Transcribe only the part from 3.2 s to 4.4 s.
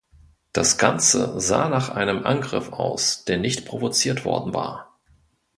der nicht provoziert